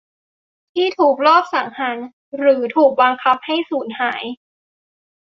[0.73, 1.97] ที่ถูกลอบสังหาร
[2.37, 4.23] หรือถูกบังคับให้สูญหาย